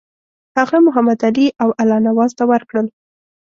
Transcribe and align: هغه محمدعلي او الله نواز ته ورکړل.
هغه 0.57 0.77
محمدعلي 0.87 1.47
او 1.61 1.69
الله 1.81 1.97
نواز 2.07 2.31
ته 2.37 2.43
ورکړل. 2.51 2.87